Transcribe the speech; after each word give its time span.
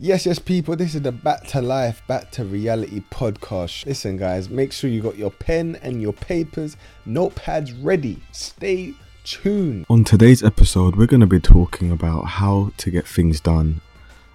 Yes, 0.00 0.26
yes, 0.26 0.38
people, 0.38 0.76
this 0.76 0.94
is 0.94 1.02
the 1.02 1.10
Back 1.10 1.44
to 1.48 1.60
Life, 1.60 2.06
Back 2.06 2.30
to 2.30 2.44
Reality 2.44 3.02
podcast. 3.10 3.84
Listen, 3.84 4.16
guys, 4.16 4.48
make 4.48 4.70
sure 4.70 4.88
you 4.88 5.02
got 5.02 5.18
your 5.18 5.32
pen 5.32 5.76
and 5.82 6.00
your 6.00 6.12
papers, 6.12 6.76
notepads 7.04 7.76
ready. 7.82 8.22
Stay 8.30 8.94
tuned. 9.24 9.86
On 9.90 10.04
today's 10.04 10.40
episode, 10.44 10.94
we're 10.94 11.08
going 11.08 11.18
to 11.18 11.26
be 11.26 11.40
talking 11.40 11.90
about 11.90 12.26
how 12.26 12.70
to 12.76 12.92
get 12.92 13.08
things 13.08 13.40
done 13.40 13.80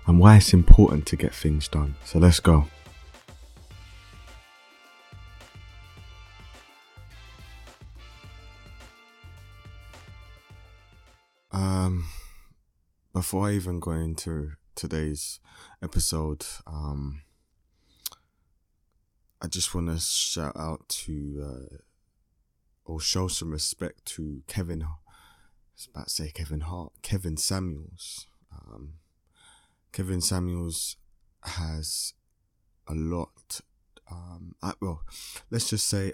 and 0.05 0.19
why 0.19 0.35
it's 0.35 0.51
important 0.51 1.05
to 1.05 1.15
get 1.15 1.33
things 1.33 1.69
done. 1.69 1.95
So 2.03 2.19
let's 2.19 2.41
go. 2.41 2.65
Um, 11.53 12.03
before 13.13 13.47
I 13.47 13.53
even 13.53 13.79
go 13.79 13.91
into 13.91 14.57
today's 14.75 15.39
episode, 15.81 16.45
um, 16.65 17.21
I 19.41 19.47
just 19.47 19.75
want 19.75 19.87
to 19.87 19.99
shout 19.99 20.55
out 20.55 20.87
to 20.89 21.43
uh, 21.45 21.77
or 22.85 22.99
show 22.99 23.27
some 23.27 23.51
respect 23.51 24.05
to 24.05 24.41
Kevin. 24.47 24.83
I 24.83 24.95
was 25.75 25.87
about 25.93 26.05
to 26.05 26.09
say 26.09 26.31
Kevin 26.31 26.61
Hart, 26.61 26.93
Kevin 27.01 27.37
Samuels. 27.37 28.27
Um, 28.51 28.93
Kevin 29.91 30.21
Samuels 30.21 30.97
has 31.43 32.13
a 32.87 32.93
lot. 32.93 33.61
Um, 34.09 34.55
I, 34.61 34.73
well, 34.81 35.03
let's 35.49 35.69
just 35.69 35.87
say 35.87 36.13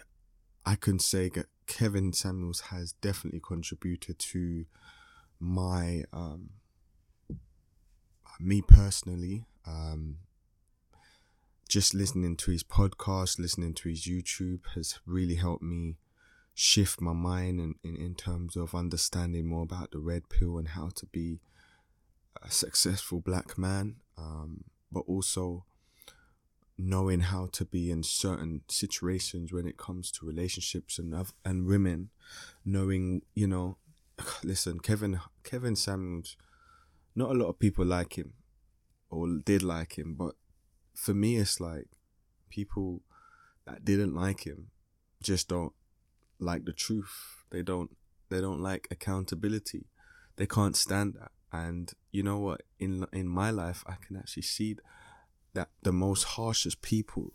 I 0.65 0.75
can 0.75 0.99
say 0.99 1.29
that 1.29 1.47
Kevin 1.67 2.13
Samuels 2.13 2.61
has 2.71 2.93
definitely 2.93 3.41
contributed 3.45 4.19
to 4.19 4.65
my 5.39 6.03
um, 6.11 6.49
me 8.39 8.61
personally, 8.61 9.45
um, 9.67 10.17
just 11.67 11.93
listening 11.93 12.35
to 12.37 12.51
his 12.51 12.63
podcast, 12.63 13.37
listening 13.37 13.73
to 13.75 13.89
his 13.89 14.03
YouTube 14.03 14.61
has 14.75 14.99
really 15.05 15.35
helped 15.35 15.61
me 15.61 15.97
shift 16.55 16.99
my 16.99 17.13
mind 17.13 17.59
in, 17.59 17.75
in, 17.83 17.95
in 17.95 18.15
terms 18.15 18.55
of 18.55 18.73
understanding 18.73 19.47
more 19.47 19.63
about 19.63 19.91
the 19.91 19.99
red 19.99 20.29
pill 20.29 20.57
and 20.57 20.69
how 20.69 20.89
to 20.95 21.05
be 21.05 21.39
a 22.41 22.49
successful 22.49 23.19
black 23.19 23.57
man, 23.57 23.97
um, 24.17 24.63
but 24.91 25.03
also 25.07 25.65
knowing 26.77 27.19
how 27.19 27.47
to 27.51 27.65
be 27.65 27.91
in 27.91 28.01
certain 28.01 28.61
situations 28.69 29.51
when 29.51 29.67
it 29.67 29.77
comes 29.77 30.11
to 30.11 30.25
relationships 30.25 30.97
and 30.97 31.13
and 31.43 31.67
women, 31.67 32.09
knowing 32.65 33.21
you 33.35 33.47
know, 33.47 33.77
listen, 34.43 34.79
Kevin 34.79 35.19
Kevin 35.43 35.75
Samuels 35.75 36.35
not 37.19 37.31
a 37.31 37.33
lot 37.33 37.49
of 37.49 37.59
people 37.59 37.85
like 37.85 38.17
him 38.17 38.33
or 39.09 39.27
did 39.45 39.61
like 39.61 39.97
him, 39.97 40.15
but 40.17 40.35
for 40.95 41.13
me, 41.13 41.35
it's 41.35 41.59
like 41.59 41.87
people 42.49 43.01
that 43.65 43.83
didn't 43.83 44.15
like 44.15 44.45
him 44.47 44.67
just 45.21 45.49
don't 45.49 45.73
like 46.39 46.63
the 46.63 46.71
truth. 46.71 47.43
They 47.51 47.61
don't. 47.61 47.91
They 48.29 48.39
don't 48.39 48.61
like 48.61 48.87
accountability. 48.89 49.87
They 50.37 50.45
can't 50.45 50.77
stand 50.77 51.15
that. 51.19 51.31
And 51.51 51.91
you 52.11 52.23
know 52.23 52.37
what? 52.37 52.61
In 52.79 53.05
in 53.11 53.27
my 53.27 53.51
life, 53.51 53.83
I 53.85 53.95
can 54.05 54.15
actually 54.15 54.43
see 54.43 54.77
that 55.53 55.69
the 55.81 55.91
most 55.91 56.23
harshest 56.23 56.81
people 56.81 57.33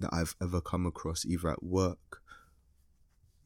that 0.00 0.10
I've 0.12 0.34
ever 0.42 0.60
come 0.60 0.84
across, 0.84 1.24
either 1.24 1.48
at 1.48 1.62
work, 1.62 2.20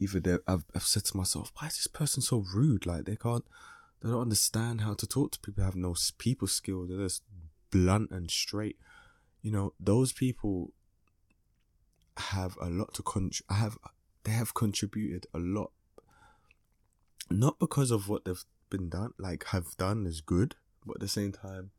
either 0.01 0.41
I've, 0.49 0.65
I've 0.75 0.83
said 0.83 1.05
to 1.05 1.17
myself, 1.17 1.53
why 1.55 1.69
is 1.69 1.77
this 1.77 1.87
person 1.87 2.21
so 2.23 2.45
rude? 2.55 2.85
Like 2.85 3.05
they 3.05 3.17
can't 3.17 3.45
they 4.01 4.09
don't 4.09 4.23
understand 4.23 4.83
how 4.83 4.95
to 4.95 5.07
talk 5.07 5.33
to 5.33 5.41
people, 5.41 5.65
have 5.65 5.77
no 5.77 5.95
people 6.19 6.49
skills, 6.49 6.89
they're 6.89 6.99
just 6.99 7.23
blunt 7.71 8.11
and 8.11 8.31
straight. 8.31 8.79
You 9.43 9.51
know, 9.51 9.75
those 9.81 10.13
people 10.13 10.73
have 12.17 12.57
a 12.61 12.69
lot 12.69 12.95
to 12.95 13.03
con 13.03 13.31
I 13.49 13.55
have 13.55 13.79
they 14.25 14.33
have 14.33 14.55
contributed 14.55 15.27
a 15.33 15.39
lot. 15.39 15.73
Not 17.31 17.59
because 17.59 17.91
of 17.91 18.09
what 18.09 18.25
they've 18.25 18.45
been 18.71 18.89
done, 18.89 19.13
like 19.19 19.45
have 19.47 19.77
done 19.77 20.07
is 20.07 20.21
good, 20.21 20.55
but 20.85 20.97
at 20.97 21.01
the 21.01 21.09
same 21.09 21.33
time, 21.33 21.71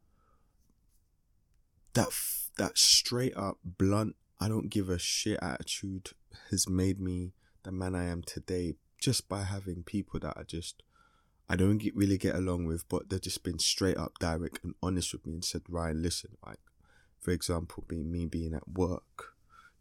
that 1.94 2.10
that 2.58 2.78
straight 2.78 3.36
up 3.36 3.58
blunt, 3.64 4.16
I 4.40 4.48
don't 4.48 4.70
give 4.70 4.90
a 4.90 5.00
shit 5.00 5.40
attitude 5.42 6.12
has 6.50 6.70
made 6.70 7.00
me 7.00 7.34
the 7.64 7.72
man 7.72 7.96
I 7.96 8.06
am 8.06 8.22
today 8.22 8.76
just 9.00 9.30
by 9.30 9.44
having 9.44 9.84
people 9.84 10.20
that 10.20 10.36
are 10.38 10.44
just 10.44 10.84
I 11.50 11.56
don't 11.56 11.80
get, 11.80 11.96
really 11.96 12.18
get 12.18 12.36
along 12.36 12.66
with, 12.66 12.88
but 12.88 13.10
they've 13.10 13.20
just 13.20 13.44
been 13.44 13.60
straight 13.60 13.98
up 13.98 14.20
direct 14.20 14.64
and 14.64 14.76
honest 14.84 15.14
with 15.14 15.26
me 15.26 15.34
and 15.34 15.44
said, 15.44 15.64
Ryan, 15.68 16.04
listen, 16.04 16.38
like, 16.46 16.60
for 17.20 17.32
example, 17.32 17.84
being 17.88 18.12
me 18.12 18.28
being 18.28 18.54
at 18.54 18.68
work, 18.68 19.34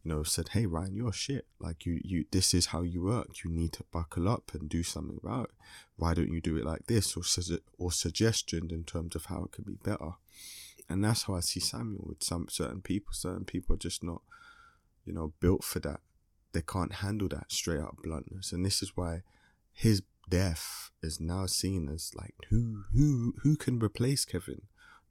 you 0.02 0.10
know, 0.10 0.22
said, 0.22 0.50
hey, 0.50 0.64
Ryan, 0.64 0.96
you're 0.96 1.12
shit. 1.12 1.46
Like, 1.60 1.84
you, 1.84 2.00
you, 2.02 2.24
this 2.30 2.54
is 2.54 2.66
how 2.66 2.82
you 2.82 3.02
work. 3.02 3.44
You 3.44 3.50
need 3.50 3.72
to 3.74 3.84
buckle 3.92 4.28
up 4.28 4.52
and 4.54 4.68
do 4.68 4.82
something 4.82 5.18
about 5.22 5.50
it. 5.50 5.54
Why 5.96 6.14
don't 6.14 6.32
you 6.32 6.40
do 6.40 6.56
it 6.56 6.64
like 6.64 6.86
this? 6.86 7.16
Or, 7.16 7.24
su- 7.24 7.58
or 7.76 7.92
suggestions 7.92 8.72
in 8.72 8.84
terms 8.84 9.14
of 9.14 9.26
how 9.26 9.44
it 9.44 9.52
could 9.52 9.66
be 9.66 9.76
better. 9.82 10.12
And 10.88 11.04
that's 11.04 11.24
how 11.24 11.34
I 11.34 11.40
see 11.40 11.60
Samuel 11.60 12.06
with 12.08 12.22
some 12.22 12.46
certain 12.48 12.80
people. 12.80 13.12
Certain 13.12 13.44
people 13.44 13.74
are 13.74 13.78
just 13.78 14.02
not, 14.02 14.22
you 15.04 15.12
know, 15.12 15.34
built 15.40 15.64
for 15.64 15.80
that. 15.80 16.00
They 16.52 16.62
can't 16.62 16.94
handle 16.94 17.28
that 17.28 17.52
straight 17.52 17.80
up 17.80 17.96
bluntness. 18.02 18.52
And 18.52 18.64
this 18.64 18.82
is 18.82 18.96
why 18.96 19.22
his 19.72 20.02
death 20.30 20.87
is 21.02 21.20
now 21.20 21.46
seen 21.46 21.88
as 21.88 22.12
like 22.14 22.34
who 22.50 22.84
who 22.92 23.34
who 23.42 23.56
can 23.56 23.78
replace 23.78 24.24
Kevin? 24.24 24.62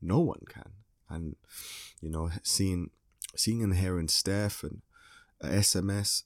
No 0.01 0.19
one 0.19 0.41
can. 0.49 0.71
And 1.09 1.35
you 2.01 2.09
know, 2.09 2.29
seeing 2.43 2.91
seeing 3.35 3.63
and 3.63 3.75
hearing 3.75 4.07
Steph 4.07 4.63
and 4.63 4.81
SMS, 5.41 6.23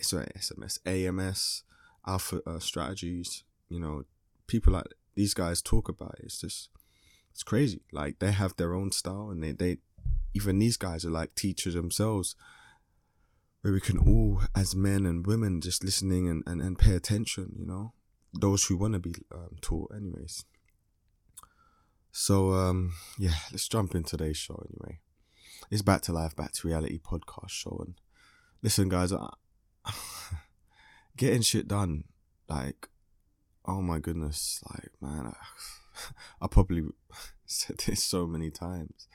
sorry, 0.00 0.28
SMS, 0.36 0.78
AMS, 0.86 1.62
Alpha 2.06 2.40
uh, 2.46 2.58
Strategies, 2.58 3.44
you 3.68 3.78
know, 3.78 4.04
people 4.46 4.72
like 4.72 4.86
these 5.14 5.34
guys 5.34 5.62
talk 5.62 5.88
about 5.88 6.16
it. 6.18 6.24
It's 6.24 6.40
just 6.40 6.70
it's 7.30 7.42
crazy. 7.42 7.82
Like 7.92 8.18
they 8.18 8.32
have 8.32 8.56
their 8.56 8.74
own 8.74 8.92
style, 8.92 9.30
and 9.30 9.42
they 9.42 9.52
they 9.52 9.78
even 10.34 10.58
these 10.58 10.76
guys 10.76 11.04
are 11.04 11.10
like 11.10 11.34
teachers 11.34 11.74
themselves 11.74 12.36
where 13.62 13.72
we 13.72 13.80
can 13.80 13.98
all 13.98 14.42
as 14.54 14.76
men 14.76 15.06
and 15.06 15.26
women 15.26 15.60
just 15.60 15.82
listening 15.82 16.28
and, 16.28 16.44
and, 16.46 16.60
and 16.62 16.78
pay 16.78 16.94
attention 16.94 17.52
you 17.58 17.66
know 17.66 17.92
those 18.32 18.64
who 18.64 18.76
want 18.76 18.94
to 18.94 18.98
be 18.98 19.14
um, 19.32 19.56
taught, 19.60 19.92
anyways. 19.94 20.44
So 22.12 22.52
um, 22.52 22.92
yeah, 23.18 23.34
let's 23.52 23.68
jump 23.68 23.94
into 23.94 24.16
today's 24.16 24.38
show 24.38 24.62
anyway. 24.70 25.00
It's 25.70 25.82
back 25.82 26.00
to 26.02 26.12
life, 26.12 26.34
back 26.34 26.52
to 26.52 26.68
reality 26.68 26.98
podcast 26.98 27.50
show, 27.50 27.82
and 27.84 27.94
listen, 28.62 28.88
guys, 28.88 29.12
I, 29.12 29.28
getting 31.16 31.42
shit 31.42 31.68
done, 31.68 32.04
like, 32.48 32.88
oh 33.66 33.82
my 33.82 33.98
goodness, 33.98 34.62
like 34.70 34.92
man, 35.00 35.26
I, 35.26 35.34
I 36.40 36.46
probably 36.46 36.84
said 37.46 37.78
this 37.86 38.02
so 38.02 38.26
many 38.26 38.50
times. 38.50 39.08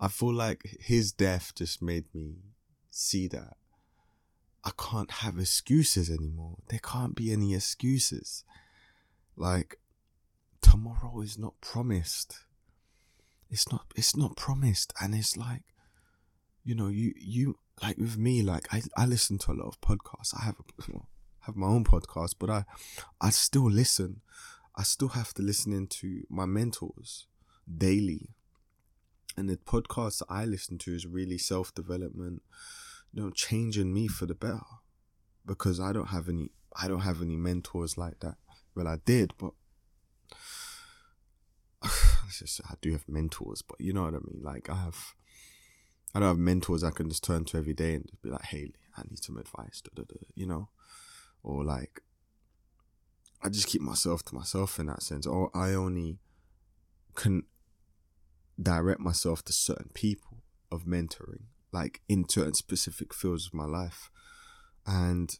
I 0.00 0.08
feel 0.08 0.32
like 0.32 0.62
his 0.80 1.12
death 1.12 1.52
just 1.54 1.82
made 1.82 2.06
me 2.14 2.36
see 2.90 3.28
that 3.28 3.58
I 4.64 4.72
can't 4.78 5.10
have 5.10 5.38
excuses 5.38 6.10
anymore. 6.10 6.58
There 6.68 6.80
can't 6.82 7.14
be 7.14 7.32
any 7.32 7.54
excuses. 7.54 8.44
Like 9.36 9.78
tomorrow 10.60 11.20
is 11.22 11.38
not 11.38 11.54
promised. 11.60 12.44
It's 13.48 13.70
not 13.72 13.86
it's 13.96 14.16
not 14.16 14.36
promised 14.36 14.92
and 15.00 15.14
it's 15.14 15.36
like 15.36 15.62
you 16.62 16.74
know, 16.74 16.88
you 16.88 17.14
you 17.16 17.58
like 17.82 17.96
with 17.96 18.18
me 18.18 18.42
like 18.42 18.72
I 18.72 18.82
I 18.96 19.06
listen 19.06 19.38
to 19.38 19.52
a 19.52 19.54
lot 19.54 19.68
of 19.68 19.80
podcasts. 19.80 20.34
I 20.38 20.44
have 20.44 20.56
a, 20.58 20.92
have 21.40 21.56
my 21.56 21.66
own 21.66 21.84
podcast, 21.84 22.34
but 22.38 22.50
I 22.50 22.64
I 23.20 23.30
still 23.30 23.70
listen. 23.70 24.20
I 24.76 24.82
still 24.82 25.08
have 25.08 25.34
to 25.34 25.42
listen 25.42 25.72
into 25.72 26.22
my 26.28 26.46
mentors 26.46 27.26
daily. 27.66 28.30
And 29.36 29.48
the 29.48 29.56
podcasts 29.56 30.22
I 30.28 30.44
listen 30.44 30.78
to 30.78 30.94
is 30.94 31.06
really 31.06 31.38
self 31.38 31.74
development, 31.74 32.42
you 33.12 33.22
know, 33.22 33.30
changing 33.30 33.92
me 33.92 34.08
for 34.08 34.26
the 34.26 34.34
better. 34.34 34.60
Because 35.46 35.80
I 35.80 35.92
don't 35.92 36.08
have 36.08 36.28
any 36.28 36.50
I 36.76 36.88
don't 36.88 37.00
have 37.00 37.20
any 37.20 37.36
mentors 37.36 37.98
like 37.98 38.20
that. 38.20 38.36
Well, 38.74 38.86
I 38.86 38.98
did, 39.04 39.32
but 39.38 39.52
just, 42.30 42.60
I 42.68 42.74
do 42.80 42.92
have 42.92 43.08
mentors, 43.08 43.62
but 43.62 43.80
you 43.80 43.92
know 43.92 44.04
what 44.04 44.14
I 44.14 44.18
mean. 44.18 44.40
Like 44.42 44.70
I 44.70 44.76
have, 44.76 45.14
I 46.14 46.20
don't 46.20 46.28
have 46.28 46.38
mentors 46.38 46.84
I 46.84 46.90
can 46.90 47.08
just 47.08 47.24
turn 47.24 47.44
to 47.46 47.58
every 47.58 47.74
day 47.74 47.94
and 47.94 48.06
just 48.06 48.22
be 48.22 48.30
like, 48.30 48.44
"Hey, 48.44 48.70
I 48.96 49.02
need 49.08 49.22
some 49.22 49.36
advice," 49.36 49.82
you 50.34 50.46
know, 50.46 50.68
or 51.42 51.64
like 51.64 52.02
I 53.42 53.48
just 53.48 53.66
keep 53.66 53.80
myself 53.80 54.22
to 54.26 54.34
myself 54.34 54.78
in 54.78 54.86
that 54.86 55.02
sense, 55.02 55.26
or 55.26 55.50
I 55.54 55.72
only 55.72 56.18
can 57.14 57.44
direct 58.60 59.00
myself 59.00 59.44
to 59.46 59.52
certain 59.52 59.90
people 59.94 60.42
of 60.70 60.84
mentoring, 60.84 61.44
like 61.72 62.00
in 62.08 62.28
certain 62.28 62.54
specific 62.54 63.14
fields 63.14 63.46
of 63.46 63.54
my 63.54 63.66
life, 63.66 64.10
and 64.86 65.38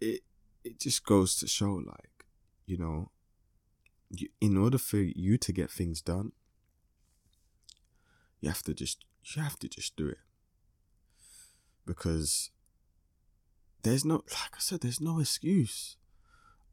it 0.00 0.20
it 0.64 0.78
just 0.78 1.04
goes 1.04 1.36
to 1.36 1.46
show 1.46 1.72
like 1.74 2.10
you 2.66 2.78
know, 2.78 3.10
you, 4.10 4.28
in 4.40 4.56
order 4.56 4.78
for 4.78 4.98
you 4.98 5.36
to 5.38 5.52
get 5.52 5.70
things 5.70 6.00
done, 6.00 6.30
you 8.40 8.48
have 8.48 8.62
to 8.62 8.74
just 8.74 9.04
you 9.24 9.42
have 9.42 9.58
to 9.58 9.68
just 9.68 9.96
do 9.96 10.06
it 10.06 10.18
because 11.84 12.50
there's 13.82 14.04
no 14.04 14.14
like 14.14 14.54
I 14.54 14.58
said, 14.60 14.80
there's 14.80 15.00
no 15.00 15.18
excuse. 15.18 15.96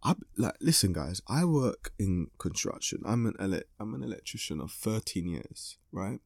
I 0.03 0.13
like 0.37 0.55
listen, 0.61 0.93
guys. 0.93 1.21
I 1.27 1.43
work 1.45 1.93
in 1.97 2.27
construction. 2.37 3.01
I'm 3.03 3.25
an 3.25 3.33
ele- 3.39 3.67
I'm 3.79 3.95
an 3.95 4.03
electrician 4.03 4.61
of 4.61 4.71
13 4.71 5.27
years, 5.27 5.77
right? 5.91 6.19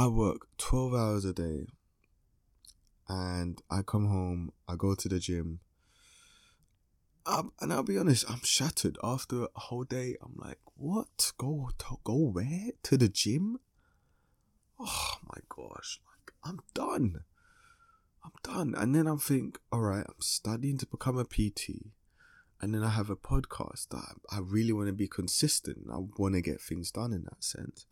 I 0.00 0.06
work 0.06 0.46
12 0.58 0.94
hours 0.94 1.24
a 1.24 1.32
day, 1.32 1.66
and 3.08 3.60
I 3.68 3.82
come 3.82 4.06
home. 4.06 4.52
I 4.68 4.76
go 4.76 4.94
to 4.94 5.08
the 5.08 5.18
gym. 5.18 5.58
Um, 7.26 7.52
and 7.60 7.72
I'll 7.72 7.82
be 7.82 7.98
honest, 7.98 8.24
I'm 8.30 8.42
shattered 8.44 8.96
after 9.02 9.46
a 9.46 9.48
whole 9.56 9.82
day. 9.82 10.14
I'm 10.22 10.36
like, 10.36 10.60
what? 10.76 11.32
Go 11.36 11.70
to 11.78 11.96
go 12.04 12.14
where? 12.14 12.70
To 12.84 12.96
the 12.96 13.08
gym? 13.08 13.58
Oh 14.78 15.16
my 15.24 15.40
gosh! 15.48 16.00
Like 16.06 16.32
I'm 16.44 16.60
done. 16.74 17.24
I'm 18.24 18.30
done. 18.44 18.74
And 18.80 18.94
then 18.94 19.08
I'm 19.08 19.18
think, 19.18 19.58
all 19.72 19.80
right, 19.80 20.06
I'm 20.06 20.20
studying 20.20 20.78
to 20.78 20.86
become 20.86 21.18
a 21.18 21.24
PT. 21.24 21.90
And 22.60 22.72
then 22.72 22.84
I 22.84 22.90
have 22.90 23.10
a 23.10 23.16
podcast 23.16 23.88
that 23.88 24.14
I 24.30 24.38
really 24.38 24.72
want 24.72 24.86
to 24.86 24.92
be 24.92 25.08
consistent. 25.08 25.88
I 25.92 25.98
want 26.18 26.36
to 26.36 26.40
get 26.40 26.60
things 26.60 26.92
done 26.92 27.12
in 27.12 27.24
that 27.24 27.42
sense. 27.42 27.86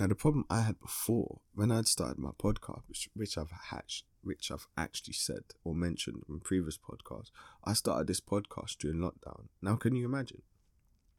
Now 0.00 0.06
the 0.06 0.14
problem 0.14 0.46
I 0.48 0.62
had 0.62 0.80
before 0.80 1.40
when 1.54 1.70
I'd 1.70 1.86
started 1.86 2.18
my 2.18 2.30
podcast, 2.30 2.82
which, 2.88 3.10
which 3.14 3.36
I've 3.36 3.50
hatched, 3.70 4.04
which 4.22 4.50
I've 4.50 4.66
actually 4.76 5.14
said 5.14 5.42
or 5.64 5.74
mentioned 5.74 6.22
in 6.28 6.40
previous 6.40 6.78
podcasts, 6.78 7.30
I 7.64 7.74
started 7.74 8.06
this 8.06 8.20
podcast 8.20 8.78
during 8.78 8.98
lockdown. 8.98 9.48
Now 9.60 9.76
can 9.76 9.94
you 9.94 10.06
imagine? 10.06 10.42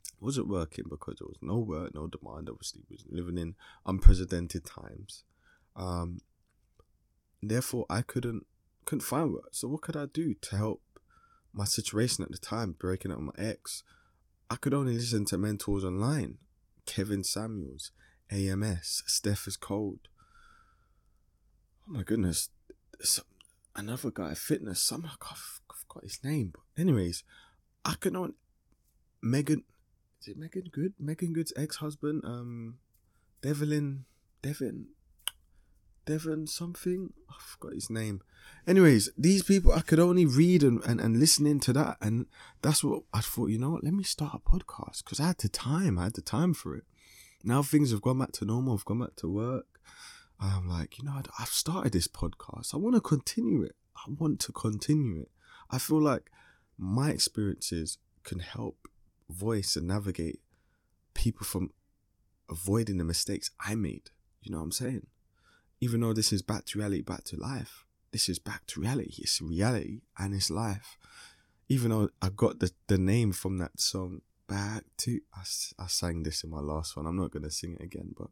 It 0.06 0.26
wasn't 0.26 0.48
working 0.48 0.86
because 0.90 1.18
there 1.20 1.28
was 1.28 1.38
no 1.42 1.60
work, 1.60 1.94
no 1.94 2.08
demand. 2.08 2.50
Obviously, 2.50 2.82
we 2.90 2.96
was 2.96 3.06
living 3.10 3.38
in 3.38 3.56
unprecedented 3.86 4.66
times. 4.66 5.24
Um, 5.76 6.22
therefore, 7.42 7.86
I 7.90 8.02
couldn't 8.02 8.46
couldn't 8.86 9.02
find 9.02 9.32
work. 9.32 9.50
So 9.52 9.68
what 9.68 9.82
could 9.82 9.96
I 9.96 10.08
do 10.08 10.34
to 10.34 10.58
help 10.58 10.82
my 11.54 11.66
situation 11.66 12.24
at 12.24 12.32
the 12.32 12.38
time? 12.38 12.76
Breaking 12.78 13.12
up 13.12 13.20
with 13.20 13.38
my 13.38 13.44
ex, 13.44 13.84
I 14.50 14.56
could 14.56 14.74
only 14.74 14.96
listen 14.96 15.26
to 15.26 15.38
mentors 15.38 15.84
online. 15.84 16.38
Kevin 16.86 17.24
Samuels, 17.24 17.92
AMS, 18.34 19.04
Steph 19.06 19.48
is 19.48 19.58
cold. 19.58 20.00
Oh 21.88 21.94
my 21.94 22.04
goodness, 22.04 22.50
Some, 23.02 23.26
another 23.76 24.10
guy, 24.10 24.34
fitness. 24.34 24.82
Some 24.82 25.06
I've 25.06 25.62
got 25.88 26.04
his 26.04 26.24
name. 26.24 26.54
But 26.54 26.82
anyways, 26.82 27.24
I 27.86 27.96
not. 28.06 28.32
Meagan, 29.22 29.64
is 30.22 30.28
it 30.28 30.38
Meagan 30.38 30.70
Good? 30.72 30.94
Meagan 31.00 31.32
Good's 31.32 31.54
ex-husband, 31.56 32.24
um, 32.26 32.80
Devlin, 33.42 34.06
Devin, 34.42 34.88
Devon 36.06 36.48
something. 36.48 37.14
I 37.30 37.36
forgot 37.40 37.74
his 37.74 37.90
name. 37.90 38.22
Anyways, 38.68 39.12
these 39.18 39.44
people 39.44 39.72
I 39.72 39.82
could 39.82 40.00
only 40.00 40.26
read 40.26 40.64
and, 40.64 40.84
and, 40.84 41.00
and 41.00 41.20
listen 41.20 41.46
into 41.46 41.72
that. 41.74 41.98
And 42.02 42.26
that's 42.62 42.84
what 42.84 43.04
I 43.14 43.22
thought, 43.22 43.50
you 43.50 43.60
know 43.60 43.72
what, 43.72 43.84
let 43.84 43.94
me 43.94 44.04
start 44.04 44.34
a 44.34 44.40
podcast 44.40 45.04
because 45.04 45.20
I 45.20 45.28
had 45.28 45.38
the 45.38 45.50
time. 45.50 45.98
I 45.98 46.06
had 46.06 46.16
the 46.16 46.22
time 46.22 46.54
for 46.54 46.76
it. 46.76 46.84
Now 47.44 47.62
things 47.62 47.92
have 47.92 48.02
gone 48.02 48.20
back 48.20 48.32
to 48.34 48.46
normal. 48.46 48.76
I've 48.76 48.86
gone 48.86 49.00
back 49.00 49.16
to 49.18 49.28
work. 49.28 49.66
I'm 50.40 50.68
like, 50.68 50.98
you 50.98 51.06
know, 51.06 51.22
I've 51.40 51.50
started 51.50 51.94
this 51.94 52.08
podcast. 52.08 52.74
I 52.74 52.78
want 52.78 52.96
to 52.96 53.02
continue 53.02 53.64
it. 53.64 53.76
I 53.96 54.12
want 54.18 54.40
to 54.42 54.52
continue 54.52 55.22
it. 55.22 55.32
I 55.70 55.78
feel 55.78 56.02
like 56.02 56.30
my 56.78 57.10
experiences 57.10 57.98
can 58.24 58.40
help 58.40 58.88
voice 59.30 59.76
and 59.76 59.88
navigate 59.88 60.40
people 61.14 61.46
from 61.46 61.72
avoiding 62.50 62.98
the 62.98 63.04
mistakes 63.04 63.52
I 63.60 63.76
made. 63.76 64.10
You 64.42 64.52
know 64.52 64.58
what 64.58 64.66
I'm 64.66 64.72
saying? 64.72 65.08
even 65.84 66.00
though 66.00 66.14
this 66.14 66.32
is 66.32 66.42
back 66.42 66.64
to 66.64 66.80
reality, 66.80 67.02
back 67.02 67.26
to 67.26 67.36
life, 67.36 67.84
this 68.14 68.30
is 68.30 68.40
back 68.40 68.66
to 68.68 68.80
reality. 68.80 69.16
It's 69.18 69.42
reality 69.42 70.00
and 70.18 70.34
it's 70.34 70.50
life. 70.50 70.98
Even 71.68 71.92
though 71.92 72.10
I 72.22 72.30
got 72.30 72.60
the, 72.60 72.72
the 72.88 72.98
name 72.98 73.34
from 73.34 73.58
that 73.58 73.82
song, 73.82 74.22
Back 74.48 74.84
to. 75.00 75.20
I, 75.34 75.42
I 75.80 75.88
sang 75.88 76.24
this 76.24 76.44
in 76.44 76.50
my 76.50 76.60
last 76.60 76.96
one. 76.96 77.06
I'm 77.06 77.18
not 77.18 77.32
going 77.32 77.44
to 77.44 77.52
sing 77.52 77.78
it 77.80 77.84
again, 77.84 78.14
but 78.18 78.28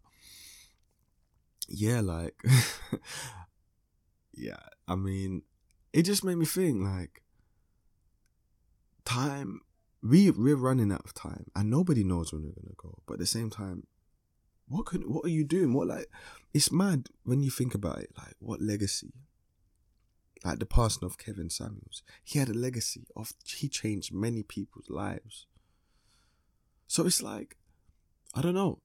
yeah, 1.68 2.02
like, 2.02 2.36
yeah, 4.34 4.58
I 4.88 4.96
mean, 4.96 5.44
it 5.94 6.04
just 6.04 6.24
made 6.24 6.36
me 6.36 6.46
think 6.46 6.84
like, 6.84 7.24
time, 9.06 9.62
we, 10.04 10.32
we're 10.32 10.56
running 10.56 10.92
out 10.92 11.06
of 11.06 11.14
time 11.14 11.46
and 11.56 11.70
nobody 11.70 12.04
knows 12.04 12.34
when 12.34 12.42
we're 12.42 12.50
going 12.50 12.68
to 12.68 12.76
go. 12.78 13.02
But 13.06 13.14
at 13.14 13.20
the 13.20 13.26
same 13.26 13.50
time, 13.50 13.88
what 14.72 14.86
can 14.86 15.02
what 15.02 15.26
are 15.26 15.30
you 15.30 15.44
doing? 15.44 15.74
What 15.74 15.88
like 15.88 16.08
it's 16.54 16.72
mad 16.72 17.10
when 17.24 17.44
you 17.44 17.52
think 17.52 17.76
about 17.76 18.00
it. 18.00 18.12
Like 18.18 18.36
what 18.40 18.62
legacy? 18.62 19.12
Like 20.46 20.60
the 20.60 20.66
passing 20.66 21.06
of 21.06 21.18
Kevin 21.18 21.50
Samuels, 21.50 22.04
he 22.24 22.40
had 22.40 22.50
a 22.50 22.54
legacy 22.54 23.06
of 23.16 23.34
he 23.46 23.68
changed 23.68 24.14
many 24.14 24.44
people's 24.44 24.90
lives. 24.90 25.46
So 26.92 27.06
it's 27.06 27.24
like, 27.24 27.56
I 28.36 28.42
don't 28.42 28.54
know. 28.54 28.80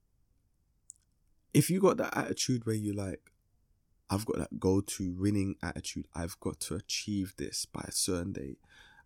If 1.52 1.70
you 1.70 1.80
got 1.80 1.96
that 1.96 2.16
attitude 2.16 2.64
where 2.64 2.76
you 2.76 2.92
like, 2.92 3.32
I've 4.08 4.24
got 4.24 4.38
that 4.38 4.60
go 4.60 4.80
to 4.80 5.12
winning 5.18 5.56
attitude, 5.60 6.06
I've 6.14 6.38
got 6.38 6.60
to 6.60 6.76
achieve 6.76 7.34
this 7.36 7.66
by 7.66 7.84
a 7.88 7.90
certain 7.90 8.32
day, 8.32 8.58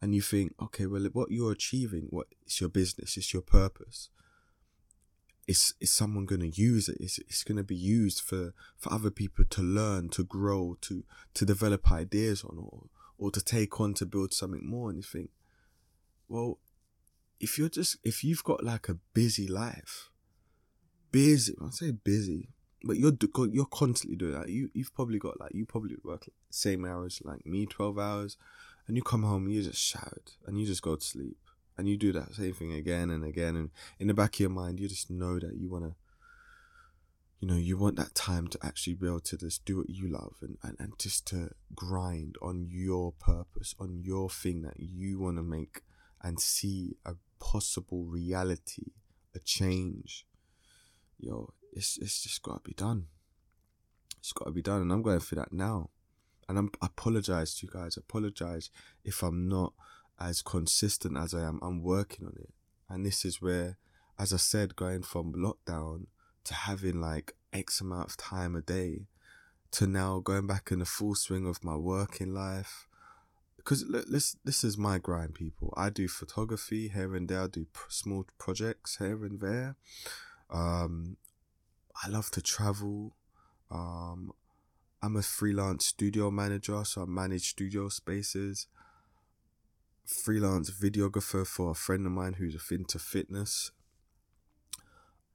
and 0.02 0.14
you 0.14 0.20
think, 0.20 0.52
okay, 0.60 0.84
well, 0.84 1.08
what 1.14 1.30
you're 1.30 1.52
achieving, 1.52 2.08
what 2.10 2.26
it's 2.42 2.60
your 2.60 2.68
business, 2.68 3.16
it's 3.16 3.32
your 3.32 3.40
purpose 3.40 4.10
is 5.46 5.72
is 5.80 5.90
someone 5.90 6.26
going 6.26 6.42
to 6.42 6.60
use 6.62 6.90
it? 6.90 6.98
Is 7.00 7.18
it's 7.26 7.42
going 7.42 7.56
to 7.56 7.64
be 7.64 7.74
used 7.74 8.20
for 8.20 8.52
for 8.76 8.92
other 8.92 9.10
people 9.10 9.46
to 9.46 9.62
learn, 9.62 10.10
to 10.10 10.24
grow, 10.24 10.76
to 10.82 11.04
to 11.32 11.46
develop 11.46 11.90
ideas 11.90 12.44
on, 12.44 12.58
or 12.58 12.90
or 13.16 13.30
to 13.30 13.42
take 13.42 13.80
on 13.80 13.94
to 13.94 14.04
build 14.04 14.34
something 14.34 14.68
more? 14.68 14.90
And 14.90 14.98
you 14.98 15.02
think, 15.02 15.30
well, 16.28 16.58
if 17.40 17.58
you're 17.58 17.68
just 17.68 17.96
if 18.04 18.22
you've 18.22 18.44
got 18.44 18.62
like 18.62 18.88
a 18.88 18.98
busy 19.14 19.46
life, 19.46 20.10
busy, 21.10 21.54
I 21.60 21.70
say 21.70 21.90
busy, 21.90 22.50
but 22.84 22.96
you're 22.96 23.12
you're 23.50 23.66
constantly 23.66 24.16
doing 24.16 24.32
that. 24.32 24.48
You 24.48 24.70
you've 24.74 24.94
probably 24.94 25.18
got 25.18 25.40
like 25.40 25.54
you 25.54 25.66
probably 25.66 25.96
work 26.04 26.28
same 26.50 26.84
hours 26.84 27.20
like 27.24 27.46
me, 27.46 27.66
twelve 27.66 27.98
hours, 27.98 28.36
and 28.86 28.96
you 28.96 29.02
come 29.02 29.22
home, 29.22 29.48
you 29.48 29.62
just 29.62 29.82
shout 29.82 30.36
and 30.46 30.60
you 30.60 30.66
just 30.66 30.82
go 30.82 30.96
to 30.96 31.04
sleep 31.04 31.38
and 31.80 31.88
you 31.88 31.96
do 31.96 32.12
that 32.12 32.34
same 32.34 32.52
thing 32.52 32.72
again 32.72 33.10
and 33.10 33.24
again 33.24 33.56
and 33.56 33.70
in 33.98 34.06
the 34.06 34.14
back 34.14 34.34
of 34.34 34.40
your 34.40 34.50
mind 34.50 34.78
you 34.78 34.86
just 34.86 35.10
know 35.10 35.38
that 35.38 35.56
you 35.56 35.70
want 35.70 35.84
to 35.84 35.94
you 37.40 37.48
know 37.48 37.56
you 37.56 37.78
want 37.78 37.96
that 37.96 38.14
time 38.14 38.46
to 38.46 38.58
actually 38.62 38.92
be 38.92 39.06
able 39.06 39.18
to 39.18 39.38
just 39.38 39.64
do 39.64 39.78
what 39.78 39.88
you 39.88 40.06
love 40.06 40.34
and, 40.42 40.58
and, 40.62 40.76
and 40.78 40.98
just 40.98 41.26
to 41.26 41.48
grind 41.74 42.36
on 42.42 42.66
your 42.68 43.12
purpose 43.12 43.74
on 43.80 44.02
your 44.04 44.28
thing 44.28 44.60
that 44.60 44.78
you 44.78 45.18
want 45.18 45.38
to 45.38 45.42
make 45.42 45.80
and 46.22 46.38
see 46.38 46.96
a 47.06 47.14
possible 47.40 48.04
reality 48.04 48.92
a 49.34 49.38
change 49.38 50.26
yo 51.18 51.52
it's, 51.72 51.98
it's 51.98 52.22
just 52.22 52.42
got 52.42 52.62
to 52.64 52.68
be 52.68 52.74
done 52.74 53.06
it's 54.18 54.32
got 54.32 54.44
to 54.44 54.50
be 54.50 54.62
done 54.62 54.82
and 54.82 54.92
i'm 54.92 55.02
going 55.02 55.20
through 55.20 55.38
that 55.38 55.52
now 55.52 55.90
and 56.48 56.58
I'm, 56.58 56.70
I 56.82 56.86
apologize 56.86 57.54
to 57.56 57.66
you 57.66 57.72
guys 57.72 57.96
I 57.96 58.02
apologize 58.06 58.70
if 59.04 59.22
i'm 59.22 59.48
not 59.48 59.72
as 60.20 60.42
consistent 60.42 61.16
as 61.16 61.34
I 61.34 61.42
am. 61.42 61.58
I'm 61.62 61.82
working 61.82 62.26
on 62.26 62.34
it. 62.38 62.50
And 62.88 63.06
this 63.06 63.24
is 63.24 63.40
where, 63.40 63.78
as 64.18 64.32
I 64.32 64.36
said, 64.36 64.76
going 64.76 65.02
from 65.02 65.32
lockdown 65.32 66.06
to 66.44 66.54
having 66.54 67.00
like 67.00 67.32
X 67.52 67.80
amount 67.80 68.10
of 68.10 68.16
time 68.16 68.54
a 68.54 68.60
day 68.60 69.06
to 69.72 69.86
now 69.86 70.18
going 70.18 70.46
back 70.46 70.70
in 70.70 70.80
the 70.80 70.84
full 70.84 71.14
swing 71.14 71.46
of 71.46 71.64
my 71.64 71.76
working 71.76 72.34
life. 72.34 72.86
Because 73.64 73.84
this 74.08 74.36
this 74.44 74.64
is 74.64 74.76
my 74.78 74.98
grind, 74.98 75.34
people. 75.34 75.72
I 75.76 75.90
do 75.90 76.08
photography 76.08 76.88
here 76.88 77.14
and 77.14 77.28
there. 77.28 77.42
I 77.42 77.46
do 77.46 77.66
small 77.88 78.26
projects 78.38 78.96
here 78.96 79.24
and 79.24 79.40
there. 79.40 79.76
Um, 80.50 81.16
I 82.04 82.08
love 82.08 82.30
to 82.32 82.42
travel. 82.42 83.16
Um, 83.70 84.32
I'm 85.02 85.16
a 85.16 85.22
freelance 85.22 85.86
studio 85.86 86.30
manager, 86.30 86.84
so 86.84 87.02
I 87.02 87.04
manage 87.06 87.50
studio 87.50 87.88
spaces 87.88 88.66
freelance 90.10 90.70
videographer 90.70 91.46
for 91.46 91.70
a 91.70 91.74
friend 91.74 92.04
of 92.04 92.12
mine 92.12 92.34
who's 92.34 92.60
into 92.70 92.98
fitness. 92.98 93.70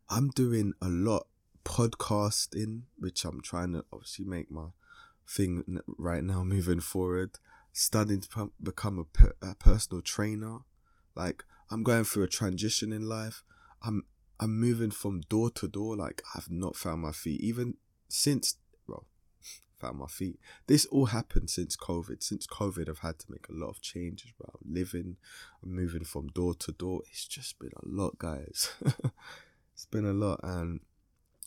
I'm 0.09 0.29
doing 0.29 0.73
a 0.81 0.89
lot 0.89 1.27
podcasting, 1.63 2.83
which 2.97 3.25
I'm 3.25 3.41
trying 3.41 3.73
to 3.73 3.85
obviously 3.91 4.25
make 4.25 4.51
my 4.51 4.67
thing 5.27 5.79
right 5.97 6.23
now 6.23 6.43
moving 6.43 6.81
forward. 6.81 7.31
Studying 7.77 8.21
to 8.21 8.51
become 8.63 8.97
a, 8.97 9.03
per- 9.03 9.35
a 9.41 9.53
personal 9.53 10.01
trainer. 10.01 10.59
Like 11.13 11.43
I'm 11.69 11.83
going 11.83 12.05
through 12.05 12.23
a 12.23 12.27
transition 12.29 12.93
in 12.93 13.01
life. 13.01 13.43
I'm 13.83 14.03
I'm 14.39 14.57
moving 14.57 14.91
from 14.91 15.19
door 15.27 15.49
to 15.51 15.67
door. 15.67 15.97
Like 15.97 16.21
I've 16.33 16.49
not 16.49 16.77
found 16.77 17.01
my 17.01 17.11
feet 17.11 17.41
even 17.41 17.73
since 18.07 18.55
well, 18.87 19.05
found 19.77 19.99
my 19.99 20.07
feet. 20.07 20.39
This 20.67 20.85
all 20.85 21.07
happened 21.07 21.49
since 21.49 21.75
COVID. 21.75 22.23
Since 22.23 22.47
COVID, 22.47 22.87
I've 22.87 22.99
had 22.99 23.19
to 23.19 23.25
make 23.29 23.49
a 23.49 23.53
lot 23.53 23.71
of 23.71 23.81
changes 23.81 24.31
around 24.39 24.59
living. 24.65 25.17
I'm 25.61 25.75
moving 25.75 26.05
from 26.05 26.27
door 26.27 26.53
to 26.53 26.71
door. 26.71 27.01
It's 27.11 27.27
just 27.27 27.59
been 27.59 27.73
a 27.75 27.85
lot, 27.85 28.17
guys. 28.17 28.71
it's 29.73 29.85
been 29.91 30.05
a 30.05 30.13
lot, 30.13 30.39
and 30.43 30.79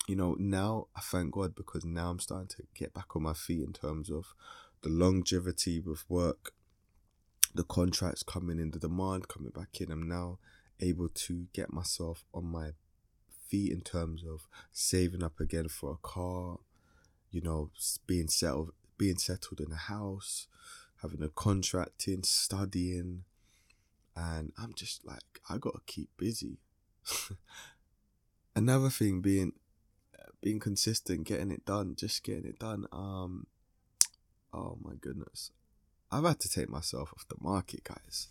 you 0.09 0.17
know, 0.17 0.37
now 0.39 0.89
I 0.95 1.01
thank 1.01 1.33
God 1.33 1.55
because 1.55 1.87
now 1.87 2.11
I'm 2.11 2.19
starting 2.19 2.49
to 2.49 2.65
get 2.75 2.93
back 2.93 3.15
on 3.17 3.23
my 3.23 3.35
feet 3.35 3.63
in 3.63 3.73
terms 3.73 4.11
of 4.11 4.35
the 4.83 4.89
longevity 4.89 5.81
with 5.81 6.09
work, 6.09 6.53
the 7.55 7.65
contracts 7.65 8.23
coming 8.23 8.59
in, 8.59 8.71
the 8.71 8.79
demand 8.79 9.29
coming 9.29 9.51
back 9.51 9.81
in. 9.81 9.91
I'm 9.91 10.09
now 10.09 10.39
able 10.81 11.09
to 11.09 11.47
get 11.53 11.73
myself 11.73 12.25
on 12.33 12.45
my 12.45 12.71
feet 13.49 13.73
in 13.73 13.81
terms 13.81 14.23
of 14.25 14.47
saving 14.73 15.23
up 15.23 15.41
again 15.41 15.69
for 15.69 15.93
a 15.93 16.07
car, 16.07 16.59
you 17.31 17.41
know, 17.41 17.71
being 18.07 18.29
settled, 18.29 18.73
being 18.97 19.19
settled 19.19 19.61
in 19.61 19.73
a 19.73 19.77
house, 19.77 20.47
having 21.03 21.23
a 21.23 21.29
contract 21.29 22.07
in, 22.07 22.23
studying, 22.23 23.25
and 24.15 24.53
I'm 24.59 24.75
just 24.75 25.05
like, 25.07 25.41
I 25.49 25.59
gotta 25.59 25.81
keep 25.87 26.11
busy. 26.17 26.59
Another 28.57 28.91
thing 28.91 29.21
being 29.21 29.53
being 30.41 30.61
consistent, 30.61 31.27
getting 31.27 31.51
it 31.51 31.65
done, 31.65 31.95
just 31.97 32.23
getting 32.23 32.45
it 32.45 32.59
done. 32.59 32.87
Um, 32.93 33.47
oh 34.53 34.79
my 34.83 34.95
goodness, 35.01 35.51
I've 36.11 36.25
had 36.25 36.41
to 36.41 36.49
take 36.49 36.69
myself 36.69 37.13
off 37.15 37.29
the 37.29 37.37
market, 37.41 37.85
guys, 37.85 38.29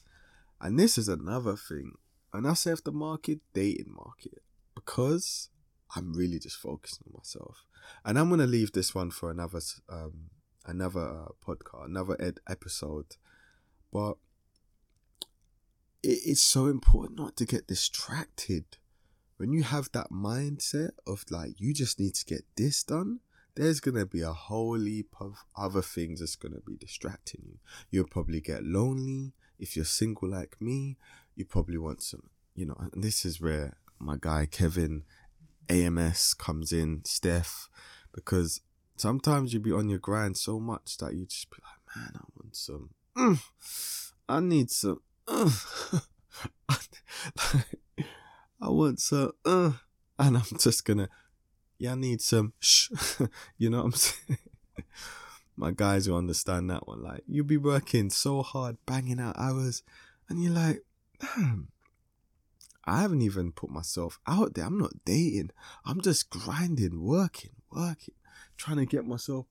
and 0.59 0.79
this 0.79 0.97
is 0.97 1.07
another 1.07 1.55
thing. 1.55 1.93
And 2.33 2.47
I 2.47 2.53
say 2.53 2.71
off 2.71 2.83
the 2.83 2.91
market, 2.91 3.39
dating 3.53 3.93
market, 3.95 4.41
because 4.75 5.49
I'm 5.95 6.13
really 6.13 6.39
just 6.39 6.57
focusing 6.57 7.05
on 7.07 7.19
myself, 7.19 7.65
and 8.03 8.19
I'm 8.19 8.29
gonna 8.29 8.47
leave 8.47 8.73
this 8.73 8.93
one 8.93 9.11
for 9.11 9.31
another 9.31 9.61
um 9.89 10.29
another 10.65 11.01
uh, 11.01 11.27
podcast, 11.45 11.85
another 11.85 12.17
ed- 12.19 12.39
episode, 12.49 13.15
but 13.91 14.15
it's 16.03 16.41
so 16.41 16.67
important 16.67 17.17
not 17.19 17.35
to 17.37 17.45
get 17.45 17.67
distracted. 17.67 18.65
When 19.37 19.51
you 19.51 19.63
have 19.63 19.89
that 19.93 20.09
mindset 20.11 20.91
of 21.05 21.25
like, 21.29 21.59
you 21.59 21.73
just 21.73 21.99
need 21.99 22.15
to 22.15 22.25
get 22.25 22.43
this 22.55 22.83
done, 22.83 23.19
there's 23.57 23.79
gonna 23.79 24.05
be 24.05 24.21
a 24.21 24.33
whole 24.33 24.79
heap 24.79 25.15
of 25.19 25.43
other 25.55 25.81
things 25.81 26.19
that's 26.19 26.35
gonna 26.35 26.61
be 26.65 26.77
distracting 26.77 27.41
you. 27.43 27.57
You'll 27.89 28.07
probably 28.07 28.39
get 28.39 28.63
lonely. 28.63 29.33
If 29.59 29.75
you're 29.75 29.85
single 29.85 30.29
like 30.29 30.61
me, 30.61 30.97
you 31.35 31.43
probably 31.45 31.79
want 31.79 32.03
some, 32.03 32.29
you 32.53 32.67
know, 32.67 32.77
and 32.93 33.03
this 33.03 33.25
is 33.25 33.41
where 33.41 33.77
my 33.99 34.15
guy 34.19 34.45
Kevin 34.45 35.03
AMS 35.69 36.35
comes 36.35 36.71
in, 36.71 37.01
Steph, 37.03 37.67
because 38.13 38.61
sometimes 38.95 39.53
you 39.53 39.59
be 39.59 39.71
on 39.71 39.89
your 39.89 39.99
grind 39.99 40.37
so 40.37 40.59
much 40.59 40.97
that 40.99 41.15
you 41.15 41.25
just 41.25 41.49
be 41.49 41.57
like, 41.63 41.95
man, 41.95 42.11
I 42.15 42.25
want 42.35 42.55
some, 42.55 42.91
mm, 43.17 44.11
I 44.29 44.39
need 44.39 44.69
some, 44.69 45.01
uh, 45.27 45.49
I 48.61 48.69
want 48.69 48.99
some, 48.99 49.31
uh, 49.43 49.71
and 50.19 50.37
I'm 50.37 50.57
just 50.59 50.85
gonna, 50.85 51.09
yeah, 51.09 51.26
I 51.85 51.95
need 51.95 52.21
some, 52.21 52.53
shh, 52.59 52.89
you 53.57 53.69
know 53.69 53.77
what 53.77 53.85
I'm 53.85 53.91
saying? 53.93 54.39
My 55.57 55.71
guys 55.71 56.07
will 56.07 56.17
understand 56.17 56.69
that 56.69 56.87
one. 56.87 57.03
Like, 57.03 57.23
you'll 57.27 57.45
be 57.45 57.57
working 57.57 58.09
so 58.09 58.43
hard, 58.43 58.77
banging 58.85 59.19
out 59.19 59.35
hours, 59.39 59.83
and 60.29 60.43
you're 60.43 60.53
like, 60.53 60.83
damn, 61.19 61.69
I 62.85 63.01
haven't 63.01 63.23
even 63.23 63.51
put 63.51 63.69
myself 63.69 64.19
out 64.27 64.53
there. 64.53 64.65
I'm 64.65 64.77
not 64.77 65.03
dating. 65.03 65.51
I'm 65.83 66.01
just 66.01 66.29
grinding, 66.29 67.03
working, 67.03 67.51
working, 67.71 68.13
trying 68.55 68.77
to 68.77 68.85
get 68.85 69.05
myself 69.05 69.47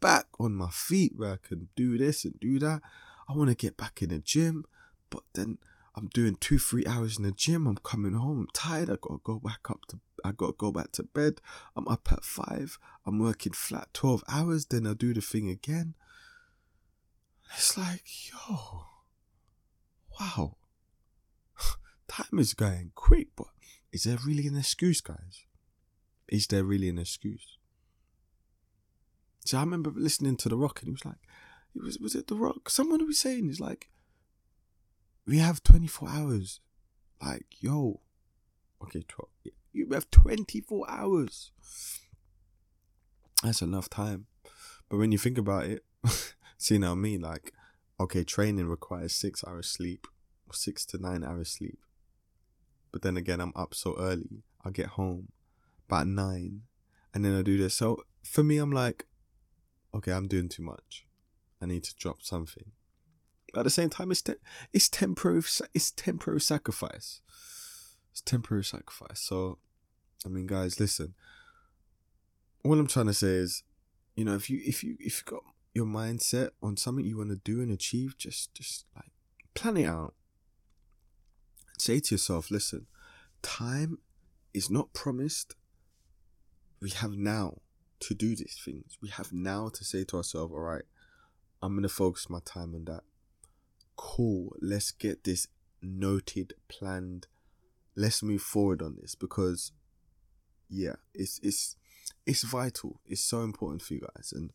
back 0.00 0.26
on 0.40 0.54
my 0.54 0.70
feet 0.70 1.12
where 1.16 1.32
I 1.32 1.36
can 1.46 1.68
do 1.76 1.98
this 1.98 2.24
and 2.24 2.38
do 2.40 2.58
that. 2.58 2.80
I 3.28 3.34
want 3.34 3.50
to 3.50 3.54
get 3.54 3.76
back 3.76 4.02
in 4.02 4.08
the 4.08 4.18
gym, 4.18 4.64
but 5.10 5.22
then 5.34 5.58
I'm 5.94 6.08
doing 6.08 6.36
two, 6.36 6.58
three 6.58 6.86
hours 6.86 7.18
in 7.18 7.24
the 7.24 7.32
gym. 7.32 7.66
I'm 7.66 7.76
coming 7.76 8.14
home. 8.14 8.40
I'm 8.40 8.48
tired. 8.54 8.90
I 8.90 8.96
gotta 9.00 9.20
go 9.22 9.38
back 9.38 9.70
up 9.70 9.80
to. 9.88 10.00
I 10.24 10.32
gotta 10.32 10.52
go 10.52 10.72
back 10.72 10.92
to 10.92 11.02
bed. 11.02 11.40
I'm 11.76 11.88
up 11.88 12.10
at 12.12 12.24
five. 12.24 12.78
I'm 13.06 13.18
working 13.18 13.52
flat 13.52 13.88
twelve 13.92 14.22
hours. 14.28 14.66
Then 14.66 14.86
I 14.86 14.94
do 14.94 15.14
the 15.14 15.20
thing 15.20 15.48
again. 15.48 15.94
It's 17.54 17.76
like, 17.76 18.04
yo, 18.30 18.86
wow, 20.18 20.56
time 22.08 22.38
is 22.38 22.54
going 22.54 22.92
quick. 22.94 23.28
But 23.36 23.48
is 23.92 24.04
there 24.04 24.18
really 24.24 24.46
an 24.46 24.56
excuse, 24.56 25.00
guys? 25.00 25.44
Is 26.28 26.46
there 26.46 26.64
really 26.64 26.88
an 26.88 26.98
excuse? 26.98 27.58
So 29.44 29.58
I 29.58 29.60
remember 29.60 29.92
listening 29.94 30.36
to 30.38 30.48
The 30.48 30.56
Rock, 30.56 30.80
and 30.80 30.88
he 30.88 30.92
was 30.92 31.04
like, 31.04 31.20
"It 31.74 31.82
was 31.82 31.98
was 31.98 32.14
it 32.14 32.28
The 32.28 32.36
Rock? 32.36 32.70
Someone 32.70 33.06
was 33.06 33.18
saying 33.18 33.46
he's 33.46 33.60
like." 33.60 33.88
we 35.26 35.38
have 35.38 35.62
24 35.62 36.08
hours. 36.08 36.60
Like, 37.20 37.46
yo, 37.60 38.00
okay, 38.82 39.04
12. 39.06 39.28
You 39.72 39.88
have 39.92 40.10
24 40.10 40.86
hours. 40.88 41.50
That's 43.42 43.62
enough 43.62 43.88
time. 43.88 44.26
But 44.88 44.98
when 44.98 45.12
you 45.12 45.18
think 45.18 45.38
about 45.38 45.64
it, 45.64 45.84
see 46.58 46.78
now 46.78 46.94
me, 46.94 47.18
like, 47.18 47.52
okay, 47.98 48.24
training 48.24 48.68
requires 48.68 49.14
six 49.14 49.42
hours 49.46 49.68
sleep, 49.68 50.06
six 50.52 50.84
to 50.86 50.98
nine 50.98 51.24
hours 51.24 51.50
sleep. 51.50 51.78
But 52.92 53.02
then 53.02 53.16
again, 53.16 53.40
I'm 53.40 53.52
up 53.56 53.74
so 53.74 53.96
early. 53.98 54.42
I 54.64 54.70
get 54.70 54.86
home 54.86 55.28
about 55.88 56.06
nine, 56.06 56.62
and 57.14 57.24
then 57.24 57.34
I 57.34 57.42
do 57.42 57.56
this. 57.56 57.74
So 57.74 58.04
for 58.22 58.44
me, 58.44 58.58
I'm 58.58 58.70
like, 58.72 59.06
okay, 59.94 60.12
I'm 60.12 60.28
doing 60.28 60.48
too 60.48 60.62
much. 60.62 61.06
I 61.60 61.66
need 61.66 61.84
to 61.84 61.94
drop 61.96 62.22
something 62.22 62.72
at 63.54 63.64
the 63.64 63.70
same 63.70 63.90
time, 63.90 64.10
it's 64.10 64.22
te- 64.22 64.34
it's 64.72 64.88
temporary. 64.88 65.42
It's 65.74 65.90
temporary 65.90 66.40
sacrifice. 66.40 67.20
It's 68.12 68.20
temporary 68.20 68.64
sacrifice. 68.64 69.20
So, 69.20 69.58
I 70.24 70.28
mean, 70.28 70.46
guys, 70.46 70.78
listen. 70.78 71.14
What 72.62 72.78
I'm 72.78 72.86
trying 72.86 73.06
to 73.06 73.14
say 73.14 73.28
is, 73.28 73.64
you 74.14 74.24
know, 74.24 74.34
if 74.34 74.48
you 74.48 74.60
if 74.64 74.84
you 74.84 74.96
if 75.00 75.18
you 75.18 75.32
got 75.32 75.42
your 75.74 75.86
mindset 75.86 76.50
on 76.62 76.76
something 76.76 77.04
you 77.04 77.18
want 77.18 77.30
to 77.30 77.36
do 77.36 77.60
and 77.60 77.72
achieve, 77.72 78.16
just 78.16 78.54
just 78.54 78.84
like 78.94 79.10
plan 79.54 79.76
it 79.76 79.86
out. 79.86 80.14
Say 81.78 81.98
to 81.98 82.14
yourself, 82.14 82.50
listen, 82.50 82.86
time 83.40 83.98
is 84.54 84.70
not 84.70 84.92
promised. 84.92 85.56
We 86.80 86.90
have 86.90 87.12
now 87.12 87.58
to 88.00 88.14
do 88.14 88.36
these 88.36 88.60
things. 88.64 88.96
We 89.00 89.08
have 89.08 89.32
now 89.32 89.70
to 89.70 89.84
say 89.84 90.04
to 90.04 90.18
ourselves, 90.18 90.52
all 90.52 90.60
right, 90.60 90.84
I'm 91.60 91.74
gonna 91.74 91.88
focus 91.88 92.30
my 92.30 92.40
time 92.44 92.74
on 92.74 92.84
that 92.84 93.02
cool, 94.02 94.54
let's 94.60 94.90
get 94.90 95.24
this 95.24 95.46
noted, 95.80 96.54
planned. 96.68 97.28
Let's 97.94 98.22
move 98.22 98.42
forward 98.42 98.82
on 98.82 98.96
this 99.00 99.14
because 99.14 99.72
yeah, 100.68 100.96
it's 101.14 101.38
it's 101.42 101.76
it's 102.26 102.42
vital. 102.42 103.00
It's 103.06 103.20
so 103.20 103.42
important 103.42 103.82
for 103.82 103.94
you 103.94 104.00
guys. 104.00 104.32
And 104.34 104.52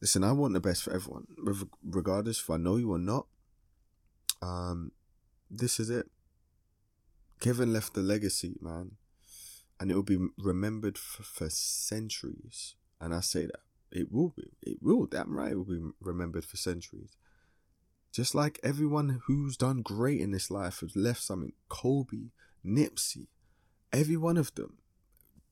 listen, 0.00 0.24
I 0.24 0.32
want 0.32 0.54
the 0.54 0.60
best 0.60 0.82
for 0.82 0.92
everyone, 0.92 1.26
regardless 1.82 2.40
if 2.40 2.50
I 2.50 2.56
know 2.56 2.76
you 2.76 2.92
or 2.92 2.98
not. 2.98 3.26
Um, 4.40 4.92
this 5.50 5.78
is 5.78 5.90
it. 5.90 6.06
Kevin 7.40 7.72
left 7.72 7.94
the 7.94 8.02
legacy, 8.02 8.56
man, 8.60 8.92
and 9.80 9.90
it 9.90 9.94
will 9.94 10.02
be 10.02 10.28
remembered 10.38 10.96
for, 10.96 11.24
for 11.24 11.50
centuries. 11.50 12.76
And 13.00 13.12
I 13.12 13.20
say 13.20 13.46
that 13.46 13.60
it 13.90 14.12
will 14.12 14.30
be, 14.30 14.44
it 14.62 14.78
will, 14.80 15.06
damn 15.06 15.36
right, 15.36 15.52
it 15.52 15.56
will 15.56 15.64
be 15.64 15.90
remembered 16.00 16.44
for 16.44 16.56
centuries. 16.56 17.16
Just 18.12 18.34
like 18.34 18.60
everyone 18.62 19.22
who's 19.26 19.56
done 19.56 19.82
great 19.82 20.20
in 20.20 20.30
this 20.30 20.50
life 20.50 20.80
has 20.80 20.94
left 20.94 21.22
something. 21.22 21.52
Kobe, 21.68 22.30
Nipsey, 22.64 23.26
every 23.92 24.16
one 24.16 24.36
of 24.36 24.54
them. 24.54 24.78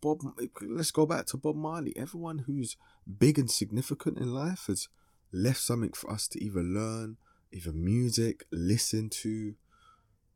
Bob, 0.01 0.23
let's 0.63 0.91
go 0.91 1.05
back 1.05 1.27
to 1.27 1.37
Bob 1.37 1.57
Marley. 1.57 1.95
Everyone 1.97 2.39
who's 2.41 2.77
big 3.19 3.39
and 3.39 3.51
significant 3.51 4.19
in 4.19 4.33
life 4.33 4.65
has 4.67 4.89
left 5.33 5.59
something 5.61 5.93
for 5.93 6.11
us 6.11 6.27
to 6.29 6.43
either 6.43 6.63
learn, 6.63 7.19
either 7.53 7.73
music, 7.73 8.47
listen 8.51 9.11
to, 9.11 9.55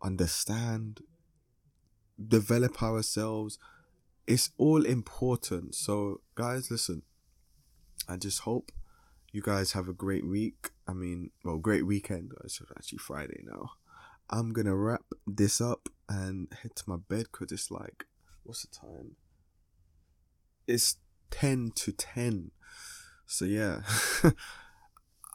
understand, 0.02 1.00
develop 2.28 2.82
ourselves. 2.82 3.58
It's 4.26 4.50
all 4.58 4.84
important. 4.84 5.74
So, 5.74 6.20
guys, 6.34 6.70
listen. 6.70 7.02
I 8.06 8.16
just 8.16 8.40
hope 8.40 8.70
you 9.32 9.40
guys 9.40 9.72
have 9.72 9.88
a 9.88 9.94
great 9.94 10.26
week. 10.26 10.70
I 10.86 10.92
mean, 10.92 11.30
well, 11.42 11.56
great 11.56 11.86
weekend. 11.86 12.32
It's 12.44 12.60
actually 12.76 12.98
Friday 12.98 13.42
now. 13.44 13.70
I'm 14.30 14.52
gonna 14.52 14.76
wrap 14.76 15.04
this 15.26 15.60
up 15.60 15.88
and 16.08 16.48
head 16.62 16.74
to 16.76 16.84
my 16.86 16.96
bed 16.96 17.26
because 17.32 17.52
it's 17.52 17.70
like, 17.70 18.04
what's 18.42 18.62
the 18.62 18.68
time? 18.68 19.16
It's 20.66 20.96
10 21.30 21.72
to 21.76 21.92
10. 21.92 22.50
So, 23.26 23.44
yeah. 23.44 23.80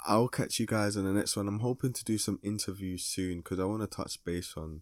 I'll 0.05 0.27
catch 0.27 0.59
you 0.59 0.65
guys 0.65 0.95
on 0.95 1.03
the 1.03 1.11
next 1.11 1.35
one. 1.35 1.47
I'm 1.47 1.59
hoping 1.59 1.93
to 1.93 2.03
do 2.03 2.17
some 2.17 2.39
interviews 2.41 3.03
soon 3.03 3.37
because 3.37 3.59
I 3.59 3.65
want 3.65 3.81
to 3.81 3.87
touch 3.87 4.23
base 4.23 4.53
on 4.55 4.81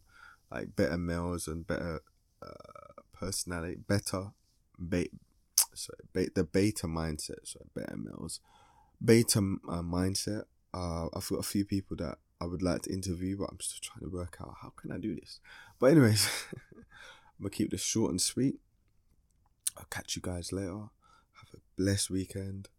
like 0.52 0.76
better 0.76 0.98
males 0.98 1.48
and 1.48 1.66
better 1.66 2.02
uh, 2.42 3.02
personality, 3.14 3.76
better, 3.76 4.32
be- 4.88 5.12
sorry, 5.74 6.00
be- 6.14 6.30
the 6.34 6.44
beta 6.44 6.88
mindset, 6.88 7.46
sorry, 7.46 7.66
better 7.74 7.98
males 7.98 8.40
beta 9.04 9.40
uh, 9.40 9.82
mindset. 9.82 10.44
Uh, 10.74 11.06
I've 11.14 11.28
got 11.30 11.40
a 11.40 11.44
few 11.44 11.66
people 11.66 11.98
that 11.98 12.18
I 12.40 12.46
would 12.46 12.62
like 12.62 12.84
to 12.84 12.94
interview, 12.94 13.38
but 13.38 13.50
I'm 13.52 13.60
still 13.60 13.80
trying 13.82 14.10
to 14.10 14.16
work 14.16 14.38
out 14.42 14.56
how 14.62 14.72
can 14.76 14.92
I 14.92 14.98
do 14.98 15.16
this. 15.16 15.40
But 15.80 15.92
anyways, 15.92 16.30
I'm 16.76 16.84
gonna 17.42 17.50
keep 17.50 17.72
this 17.72 17.82
short 17.82 18.12
and 18.12 18.22
sweet. 18.22 18.60
I'll 19.78 19.86
catch 19.90 20.16
you 20.16 20.22
guys 20.22 20.52
later. 20.52 20.72
Have 20.72 21.54
a 21.54 21.58
blessed 21.78 22.10
weekend. 22.10 22.70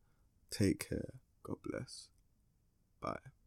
Take 0.50 0.88
care. 0.88 1.14
God 1.42 1.56
bless. 1.64 2.08
Bye. 3.00 3.37